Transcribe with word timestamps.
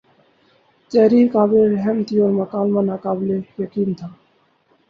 تحریر 0.91 1.27
قابل 1.33 1.61
رحم 1.73 1.97
تھی 2.07 2.15
اور 2.21 2.31
مکالمہ 2.31 2.81
ناقابل 2.81 3.29
یقین 3.57 3.93
تھا 3.93 4.07